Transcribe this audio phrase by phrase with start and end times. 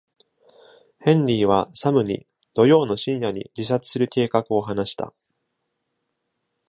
[1.01, 5.13] ヘンリーはサムに、土曜の深夜に自殺する計画を話した。